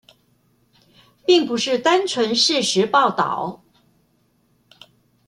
[1.27, 3.63] 並不是單純事實報導